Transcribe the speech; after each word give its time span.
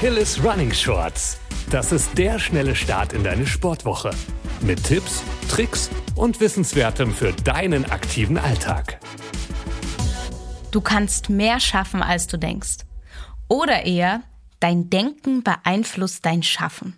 Achilles 0.00 0.42
Running 0.42 0.72
Shorts. 0.72 1.36
Das 1.68 1.92
ist 1.92 2.16
der 2.16 2.38
schnelle 2.38 2.74
Start 2.74 3.12
in 3.12 3.22
deine 3.22 3.46
Sportwoche. 3.46 4.12
Mit 4.62 4.82
Tipps, 4.82 5.22
Tricks 5.50 5.90
und 6.14 6.40
Wissenswertem 6.40 7.12
für 7.12 7.34
deinen 7.34 7.84
aktiven 7.84 8.38
Alltag. 8.38 8.98
Du 10.70 10.80
kannst 10.80 11.28
mehr 11.28 11.60
schaffen, 11.60 12.02
als 12.02 12.26
du 12.28 12.38
denkst. 12.38 12.78
Oder 13.46 13.84
eher, 13.84 14.22
dein 14.58 14.88
Denken 14.88 15.42
beeinflusst 15.42 16.24
dein 16.24 16.42
Schaffen. 16.42 16.96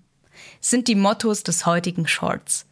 Sind 0.61 0.87
die 0.87 0.95
Mottos 0.95 1.43
des 1.43 1.67
heutigen 1.67 2.07
Shorts. 2.07 2.67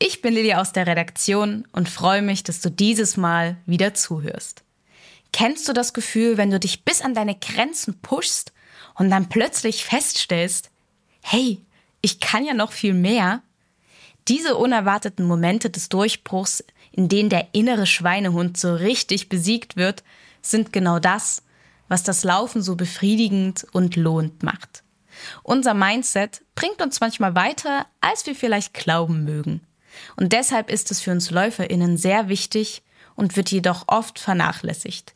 Ich 0.00 0.20
bin 0.20 0.34
Lilly 0.34 0.54
aus 0.54 0.72
der 0.72 0.88
Redaktion 0.88 1.64
und 1.70 1.88
freue 1.88 2.22
mich, 2.22 2.42
dass 2.42 2.60
du 2.60 2.72
dieses 2.72 3.16
Mal 3.16 3.56
wieder 3.66 3.94
zuhörst. 3.94 4.64
Kennst 5.32 5.68
du 5.68 5.72
das 5.72 5.92
Gefühl, 5.92 6.38
wenn 6.38 6.50
du 6.50 6.58
dich 6.58 6.84
bis 6.84 7.02
an 7.02 7.14
deine 7.14 7.36
Grenzen 7.36 8.00
pushst 8.00 8.52
und 8.96 9.10
dann 9.10 9.28
plötzlich 9.28 9.84
feststellst, 9.84 10.70
hey, 11.22 11.60
ich 12.00 12.20
kann 12.20 12.44
ja 12.44 12.54
noch 12.54 12.72
viel 12.72 12.94
mehr? 12.94 13.42
Diese 14.28 14.56
unerwarteten 14.56 15.26
Momente 15.26 15.70
des 15.70 15.88
Durchbruchs, 15.88 16.64
in 16.92 17.08
denen 17.08 17.28
der 17.28 17.48
innere 17.52 17.86
Schweinehund 17.86 18.56
so 18.56 18.74
richtig 18.74 19.28
besiegt 19.28 19.76
wird, 19.76 20.02
sind 20.42 20.72
genau 20.72 20.98
das, 20.98 21.42
was 21.88 22.02
das 22.02 22.24
Laufen 22.24 22.62
so 22.62 22.74
befriedigend 22.74 23.66
und 23.72 23.96
lohnend 23.96 24.42
macht. 24.42 24.82
Unser 25.42 25.74
Mindset 25.74 26.42
bringt 26.54 26.82
uns 26.82 27.00
manchmal 27.00 27.34
weiter, 27.34 27.86
als 28.00 28.26
wir 28.26 28.34
vielleicht 28.34 28.74
glauben 28.74 29.24
mögen. 29.24 29.60
Und 30.16 30.32
deshalb 30.32 30.70
ist 30.70 30.90
es 30.90 31.00
für 31.00 31.12
uns 31.12 31.30
Läuferinnen 31.30 31.96
sehr 31.96 32.28
wichtig 32.28 32.82
und 33.14 33.36
wird 33.36 33.50
jedoch 33.50 33.84
oft 33.86 34.18
vernachlässigt. 34.18 35.14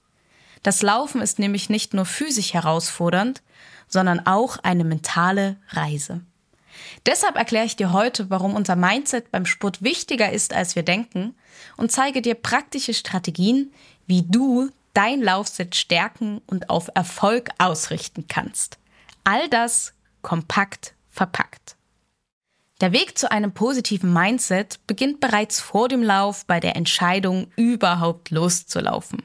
Das 0.62 0.82
Laufen 0.82 1.22
ist 1.22 1.38
nämlich 1.38 1.70
nicht 1.70 1.94
nur 1.94 2.04
physisch 2.04 2.52
herausfordernd, 2.54 3.42
sondern 3.88 4.26
auch 4.26 4.58
eine 4.58 4.84
mentale 4.84 5.56
Reise. 5.68 6.20
Deshalb 7.06 7.36
erkläre 7.36 7.66
ich 7.66 7.76
dir 7.76 7.92
heute, 7.92 8.30
warum 8.30 8.54
unser 8.54 8.76
Mindset 8.76 9.30
beim 9.30 9.46
Sport 9.46 9.82
wichtiger 9.82 10.32
ist, 10.32 10.54
als 10.54 10.76
wir 10.76 10.82
denken 10.82 11.34
und 11.76 11.90
zeige 11.90 12.22
dir 12.22 12.34
praktische 12.34 12.94
Strategien, 12.94 13.72
wie 14.06 14.22
du 14.22 14.70
dein 14.94 15.20
Laufset 15.20 15.74
stärken 15.76 16.40
und 16.46 16.70
auf 16.70 16.90
Erfolg 16.94 17.50
ausrichten 17.58 18.26
kannst. 18.28 18.78
All 19.24 19.48
das 19.48 19.94
kompakt 20.22 20.94
verpackt. 21.10 21.76
Der 22.80 22.92
Weg 22.92 23.18
zu 23.18 23.30
einem 23.30 23.52
positiven 23.52 24.12
Mindset 24.12 24.80
beginnt 24.86 25.20
bereits 25.20 25.60
vor 25.60 25.88
dem 25.88 26.02
Lauf 26.02 26.46
bei 26.46 26.60
der 26.60 26.76
Entscheidung, 26.76 27.48
überhaupt 27.56 28.30
loszulaufen. 28.30 29.22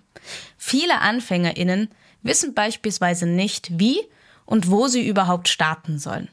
Viele 0.57 1.01
Anfängerinnen 1.01 1.89
wissen 2.21 2.53
beispielsweise 2.53 3.25
nicht, 3.25 3.79
wie 3.79 3.99
und 4.45 4.69
wo 4.69 4.87
sie 4.87 5.07
überhaupt 5.07 5.47
starten 5.47 5.99
sollen. 5.99 6.29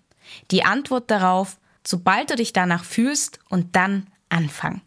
Die 0.50 0.64
Antwort 0.64 1.10
darauf, 1.10 1.58
sobald 1.86 2.30
du 2.30 2.36
dich 2.36 2.52
danach 2.52 2.84
fühlst 2.84 3.38
und 3.48 3.76
dann 3.76 4.06
anfangen. 4.28 4.82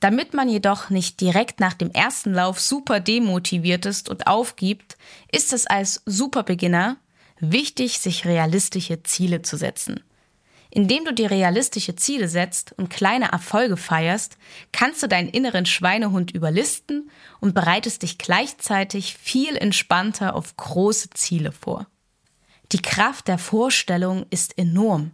Damit 0.00 0.34
man 0.34 0.48
jedoch 0.48 0.90
nicht 0.90 1.20
direkt 1.20 1.60
nach 1.60 1.74
dem 1.74 1.90
ersten 1.90 2.34
Lauf 2.34 2.60
super 2.60 3.00
demotiviert 3.00 3.86
ist 3.86 4.08
und 4.08 4.26
aufgibt, 4.26 4.98
ist 5.32 5.52
es 5.52 5.66
als 5.66 6.02
Superbeginner 6.04 6.96
wichtig, 7.40 8.00
sich 8.00 8.26
realistische 8.26 9.02
Ziele 9.02 9.42
zu 9.42 9.56
setzen. 9.56 10.00
Indem 10.74 11.04
du 11.04 11.14
dir 11.14 11.30
realistische 11.30 11.94
Ziele 11.94 12.26
setzt 12.26 12.72
und 12.76 12.90
kleine 12.90 13.30
Erfolge 13.30 13.76
feierst, 13.76 14.38
kannst 14.72 15.04
du 15.04 15.06
deinen 15.06 15.28
inneren 15.28 15.66
Schweinehund 15.66 16.32
überlisten 16.32 17.12
und 17.38 17.54
bereitest 17.54 18.02
dich 18.02 18.18
gleichzeitig 18.18 19.16
viel 19.16 19.56
entspannter 19.56 20.34
auf 20.34 20.56
große 20.56 21.10
Ziele 21.10 21.52
vor. 21.52 21.86
Die 22.72 22.82
Kraft 22.82 23.28
der 23.28 23.38
Vorstellung 23.38 24.26
ist 24.30 24.58
enorm. 24.58 25.12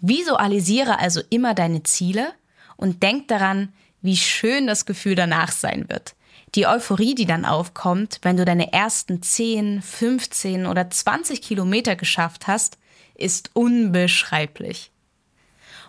Visualisiere 0.00 0.98
also 0.98 1.22
immer 1.30 1.54
deine 1.54 1.82
Ziele 1.82 2.34
und 2.76 3.02
denk 3.02 3.28
daran, 3.28 3.72
wie 4.02 4.18
schön 4.18 4.66
das 4.66 4.84
Gefühl 4.84 5.14
danach 5.14 5.50
sein 5.50 5.88
wird. 5.88 6.14
Die 6.56 6.66
Euphorie, 6.66 7.14
die 7.14 7.24
dann 7.24 7.46
aufkommt, 7.46 8.18
wenn 8.20 8.36
du 8.36 8.44
deine 8.44 8.74
ersten 8.74 9.22
10, 9.22 9.80
15 9.80 10.66
oder 10.66 10.90
20 10.90 11.40
Kilometer 11.40 11.96
geschafft 11.96 12.48
hast, 12.48 12.76
ist 13.14 13.50
unbeschreiblich. 13.54 14.90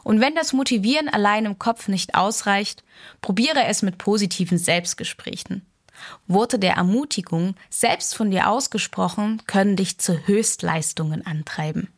Und 0.03 0.21
wenn 0.21 0.35
das 0.35 0.53
Motivieren 0.53 1.09
allein 1.09 1.45
im 1.45 1.57
Kopf 1.57 1.87
nicht 1.87 2.15
ausreicht, 2.15 2.83
probiere 3.21 3.65
es 3.65 3.81
mit 3.81 3.97
positiven 3.97 4.57
Selbstgesprächen. 4.57 5.65
Worte 6.27 6.59
der 6.59 6.73
Ermutigung, 6.73 7.55
selbst 7.69 8.15
von 8.15 8.29
dir 8.29 8.49
ausgesprochen, 8.49 9.41
können 9.47 9.75
dich 9.75 9.97
zu 9.97 10.27
Höchstleistungen 10.27 11.25
antreiben. 11.25 11.89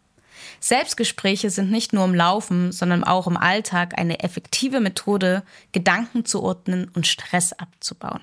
Selbstgespräche 0.59 1.49
sind 1.49 1.71
nicht 1.71 1.93
nur 1.93 2.05
im 2.05 2.15
Laufen, 2.15 2.71
sondern 2.71 3.03
auch 3.03 3.27
im 3.27 3.37
Alltag 3.37 3.97
eine 3.97 4.21
effektive 4.21 4.79
Methode, 4.79 5.43
Gedanken 5.71 6.25
zu 6.25 6.41
ordnen 6.41 6.89
und 6.93 7.07
Stress 7.07 7.53
abzubauen. 7.53 8.21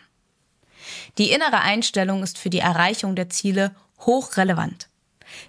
Die 1.18 1.30
innere 1.30 1.60
Einstellung 1.60 2.22
ist 2.22 2.38
für 2.38 2.50
die 2.50 2.58
Erreichung 2.58 3.14
der 3.16 3.28
Ziele 3.28 3.74
hochrelevant. 4.00 4.88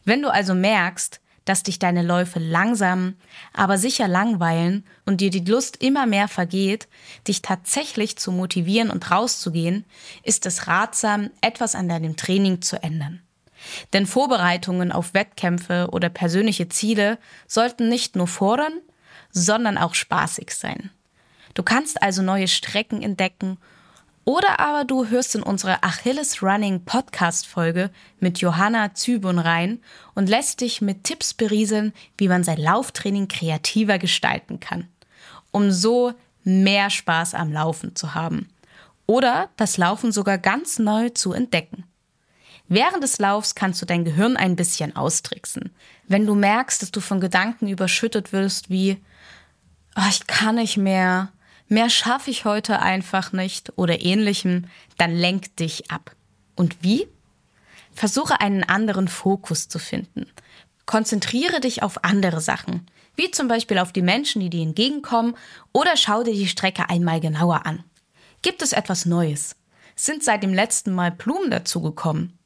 Wenn 0.03 0.21
du 0.21 0.29
also 0.29 0.53
merkst, 0.53 1.19
dass 1.45 1.63
dich 1.63 1.79
deine 1.79 2.01
Läufe 2.01 2.39
langsam, 2.39 3.15
aber 3.53 3.77
sicher 3.77 4.07
langweilen 4.07 4.83
und 5.05 5.21
dir 5.21 5.29
die 5.29 5.45
Lust 5.45 5.81
immer 5.81 6.05
mehr 6.05 6.27
vergeht, 6.27 6.87
dich 7.27 7.41
tatsächlich 7.41 8.17
zu 8.17 8.31
motivieren 8.31 8.89
und 8.89 9.09
rauszugehen, 9.11 9.85
ist 10.23 10.45
es 10.45 10.67
ratsam, 10.67 11.29
etwas 11.41 11.75
an 11.75 11.87
deinem 11.87 12.17
Training 12.17 12.61
zu 12.61 12.81
ändern. 12.81 13.21
Denn 13.93 14.05
Vorbereitungen 14.05 14.91
auf 14.91 15.13
Wettkämpfe 15.13 15.89
oder 15.91 16.09
persönliche 16.09 16.67
Ziele 16.69 17.17
sollten 17.47 17.89
nicht 17.89 18.15
nur 18.15 18.27
fordern, 18.27 18.73
sondern 19.31 19.77
auch 19.77 19.93
spaßig 19.93 20.51
sein. 20.51 20.91
Du 21.53 21.63
kannst 21.63 22.01
also 22.01 22.21
neue 22.21 22.47
Strecken 22.47 23.01
entdecken 23.01 23.57
oder 24.25 24.59
aber 24.59 24.83
du 24.83 25.07
hörst 25.07 25.35
in 25.35 25.43
unsere 25.43 25.83
Achilles 25.83 26.41
Running 26.41 26.83
Podcast 26.83 27.47
Folge 27.47 27.91
mit 28.19 28.39
Johanna 28.39 28.93
Zübun 28.93 29.39
rein 29.39 29.79
und 30.15 30.27
lässt 30.27 30.61
dich 30.61 30.81
mit 30.81 31.03
Tipps 31.03 31.33
berieseln, 31.33 31.93
wie 32.17 32.27
man 32.27 32.43
sein 32.43 32.57
Lauftraining 32.57 33.27
kreativer 33.27 33.99
gestalten 33.99 34.59
kann, 34.59 34.87
um 35.51 35.71
so 35.71 36.13
mehr 36.43 36.89
Spaß 36.89 37.35
am 37.35 37.53
Laufen 37.53 37.95
zu 37.95 38.15
haben 38.15 38.49
oder 39.05 39.49
das 39.57 39.77
Laufen 39.77 40.11
sogar 40.11 40.37
ganz 40.37 40.79
neu 40.79 41.09
zu 41.09 41.33
entdecken. 41.33 41.83
Während 42.67 43.03
des 43.03 43.19
Laufs 43.19 43.53
kannst 43.53 43.81
du 43.81 43.85
dein 43.85 44.05
Gehirn 44.05 44.37
ein 44.37 44.55
bisschen 44.55 44.95
austricksen. 44.95 45.71
Wenn 46.07 46.25
du 46.25 46.33
merkst, 46.33 46.81
dass 46.81 46.91
du 46.91 46.99
von 46.99 47.19
Gedanken 47.19 47.67
überschüttet 47.67 48.33
wirst 48.33 48.71
wie, 48.71 48.97
oh, 49.95 50.07
ich 50.09 50.25
kann 50.25 50.55
nicht 50.55 50.77
mehr, 50.77 51.31
mehr 51.67 51.89
schaffe 51.89 52.31
ich 52.31 52.45
heute 52.45 52.81
einfach 52.81 53.31
nicht 53.31 53.73
oder 53.75 54.01
ähnlichem, 54.01 54.67
dann 54.97 55.15
lenk 55.15 55.55
dich 55.57 55.91
ab. 55.91 56.15
Und 56.55 56.83
wie? 56.83 57.07
Versuche 57.93 58.41
einen 58.41 58.63
anderen 58.63 59.07
Fokus 59.07 59.67
zu 59.67 59.79
finden. 59.79 60.27
Konzentriere 60.85 61.59
dich 61.59 61.81
auf 61.81 62.03
andere 62.03 62.41
Sachen, 62.41 62.85
wie 63.15 63.31
zum 63.31 63.47
Beispiel 63.47 63.79
auf 63.79 63.93
die 63.93 64.01
Menschen, 64.01 64.41
die 64.41 64.49
dir 64.49 64.61
entgegenkommen, 64.61 65.35
oder 65.71 65.97
schau 65.97 66.23
dir 66.23 66.33
die 66.33 66.47
Strecke 66.47 66.89
einmal 66.89 67.19
genauer 67.19 67.65
an. 67.65 67.83
Gibt 68.41 68.61
es 68.61 68.73
etwas 68.73 69.05
Neues? 69.05 69.55
Sind 69.95 70.23
seit 70.23 70.43
dem 70.43 70.53
letzten 70.53 70.93
Mal 70.93 71.11
Blumen 71.11 71.49
dazugekommen? 71.49 72.37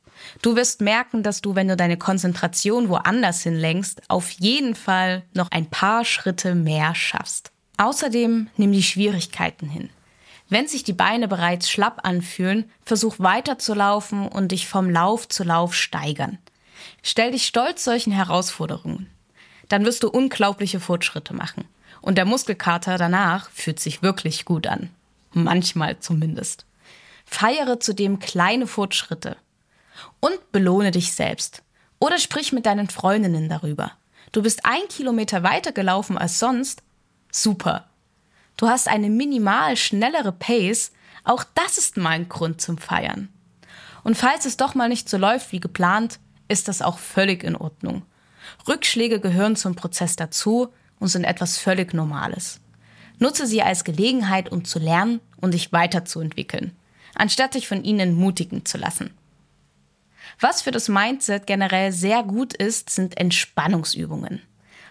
Du 0.41 0.55
wirst 0.55 0.81
merken, 0.81 1.23
dass 1.23 1.41
du, 1.41 1.55
wenn 1.55 1.67
du 1.67 1.75
deine 1.75 1.97
Konzentration 1.97 2.89
woanders 2.89 3.41
hinlenkst, 3.41 4.01
auf 4.07 4.29
jeden 4.31 4.75
Fall 4.75 5.23
noch 5.33 5.49
ein 5.51 5.69
paar 5.69 6.05
Schritte 6.05 6.55
mehr 6.55 6.93
schaffst. 6.93 7.51
Außerdem 7.79 8.49
nimm 8.57 8.73
die 8.73 8.83
Schwierigkeiten 8.83 9.69
hin. 9.69 9.89
Wenn 10.49 10.67
sich 10.67 10.83
die 10.83 10.93
Beine 10.93 11.29
bereits 11.29 11.69
schlapp 11.69 12.01
anfühlen, 12.05 12.69
versuch 12.83 13.19
weiter 13.19 13.57
zu 13.57 13.73
laufen 13.73 14.27
und 14.27 14.51
dich 14.51 14.67
vom 14.67 14.89
Lauf 14.89 15.29
zu 15.29 15.45
Lauf 15.45 15.73
steigern. 15.73 16.39
Stell 17.03 17.31
dich 17.31 17.45
stolz 17.45 17.85
solchen 17.85 18.11
Herausforderungen. 18.11 19.09
Dann 19.69 19.85
wirst 19.85 20.03
du 20.03 20.09
unglaubliche 20.09 20.81
Fortschritte 20.81 21.33
machen. 21.33 21.63
Und 22.01 22.17
der 22.17 22.25
Muskelkater 22.25 22.97
danach 22.97 23.49
fühlt 23.51 23.79
sich 23.79 24.01
wirklich 24.01 24.43
gut 24.43 24.67
an. 24.67 24.89
Manchmal 25.31 25.99
zumindest. 25.99 26.65
Feiere 27.23 27.79
zudem 27.79 28.19
kleine 28.19 28.67
Fortschritte. 28.67 29.37
Und 30.19 30.51
belohne 30.51 30.91
dich 30.91 31.13
selbst. 31.13 31.63
Oder 31.99 32.17
sprich 32.17 32.51
mit 32.51 32.65
deinen 32.65 32.89
Freundinnen 32.89 33.47
darüber. 33.47 33.93
Du 34.33 34.41
bist 34.41 34.65
ein 34.65 34.85
Kilometer 34.89 35.43
weiter 35.43 35.71
gelaufen 35.71 36.17
als 36.17 36.39
sonst 36.39 36.83
Super. 37.31 37.89
Du 38.57 38.67
hast 38.67 38.87
eine 38.87 39.09
minimal 39.09 39.77
schnellere 39.77 40.31
Pace, 40.31 40.91
auch 41.23 41.43
das 41.55 41.77
ist 41.77 41.97
mal 41.97 42.09
ein 42.09 42.29
Grund 42.29 42.61
zum 42.61 42.77
Feiern. 42.77 43.29
Und 44.03 44.15
falls 44.15 44.45
es 44.45 44.57
doch 44.57 44.75
mal 44.75 44.89
nicht 44.89 45.09
so 45.09 45.17
läuft 45.17 45.51
wie 45.51 45.59
geplant, 45.59 46.19
ist 46.47 46.67
das 46.67 46.81
auch 46.81 46.99
völlig 46.99 47.43
in 47.43 47.55
Ordnung. 47.55 48.03
Rückschläge 48.67 49.19
gehören 49.19 49.55
zum 49.55 49.75
Prozess 49.75 50.15
dazu 50.15 50.69
und 50.99 51.07
sind 51.07 51.23
etwas 51.23 51.57
völlig 51.57 51.93
Normales. 51.93 52.59
Nutze 53.19 53.45
sie 53.45 53.61
als 53.61 53.83
Gelegenheit, 53.83 54.51
um 54.51 54.65
zu 54.65 54.79
lernen 54.79 55.19
und 55.37 55.53
dich 55.53 55.71
weiterzuentwickeln, 55.71 56.75
anstatt 57.15 57.53
dich 57.53 57.67
von 57.67 57.83
ihnen 57.83 58.15
mutigen 58.15 58.65
zu 58.65 58.77
lassen. 58.77 59.11
Was 60.39 60.61
für 60.61 60.71
das 60.71 60.87
Mindset 60.87 61.47
generell 61.47 61.91
sehr 61.91 62.23
gut 62.23 62.53
ist, 62.53 62.89
sind 62.89 63.17
Entspannungsübungen. 63.17 64.41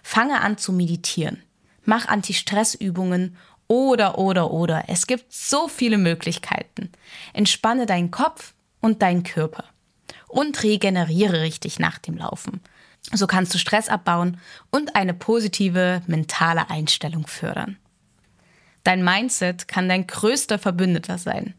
Fange 0.03 0.41
an 0.41 0.59
zu 0.59 0.73
meditieren. 0.73 1.43
Mach 1.89 2.07
Anti-Stress-Übungen 2.07 3.35
oder, 3.67 4.19
oder, 4.19 4.51
oder. 4.51 4.85
Es 4.89 5.07
gibt 5.07 5.33
so 5.33 5.69
viele 5.69 5.97
Möglichkeiten. 5.97 6.93
Entspanne 7.33 7.87
deinen 7.87 8.11
Kopf 8.11 8.53
und 8.81 9.01
deinen 9.01 9.23
Körper. 9.23 9.65
Und 10.27 10.63
regeneriere 10.63 11.41
richtig 11.41 11.79
nach 11.79 11.97
dem 11.97 12.19
Laufen. 12.19 12.61
So 13.15 13.27
kannst 13.27 13.55
du 13.55 13.59
Stress 13.59 13.89
abbauen 13.89 14.39
und 14.71 14.97
eine 14.97 15.15
positive 15.15 16.03
mentale 16.07 16.69
Einstellung 16.69 17.27
fördern. 17.27 17.79
Dein 18.85 19.03
Mindset 19.03 19.67
kann 19.67 19.89
dein 19.89 20.07
größter 20.07 20.59
Verbündeter 20.59 21.17
sein. 21.17 21.55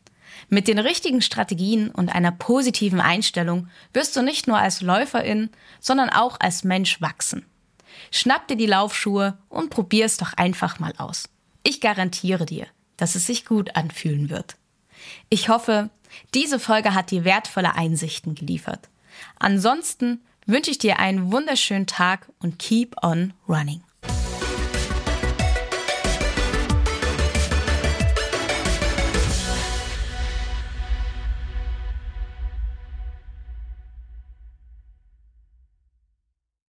Mit 0.47 0.67
den 0.67 0.77
richtigen 0.77 1.23
Strategien 1.23 1.89
und 1.89 2.09
einer 2.09 2.31
positiven 2.31 3.01
Einstellung 3.01 3.67
wirst 3.93 4.15
du 4.15 4.21
nicht 4.21 4.45
nur 4.45 4.59
als 4.59 4.81
Läuferin, 4.81 5.49
sondern 5.79 6.11
auch 6.11 6.39
als 6.39 6.63
Mensch 6.63 7.01
wachsen. 7.01 7.47
Schnapp 8.11 8.47
dir 8.47 8.57
die 8.57 8.65
Laufschuhe 8.65 9.37
und 9.49 9.69
probier 9.69 10.05
es 10.05 10.17
doch 10.17 10.33
einfach 10.33 10.79
mal 10.79 10.93
aus. 10.97 11.29
Ich 11.63 11.81
garantiere 11.81 12.45
dir, 12.45 12.67
dass 12.97 13.15
es 13.15 13.25
sich 13.25 13.45
gut 13.45 13.75
anfühlen 13.75 14.29
wird. 14.29 14.55
Ich 15.29 15.49
hoffe, 15.49 15.89
diese 16.33 16.59
Folge 16.59 16.93
hat 16.93 17.11
dir 17.11 17.23
wertvolle 17.23 17.75
Einsichten 17.75 18.35
geliefert. 18.35 18.89
Ansonsten 19.37 20.21
wünsche 20.45 20.71
ich 20.71 20.77
dir 20.77 20.99
einen 20.99 21.31
wunderschönen 21.31 21.87
Tag 21.87 22.27
und 22.39 22.59
keep 22.59 22.95
on 23.03 23.33
running. 23.47 23.83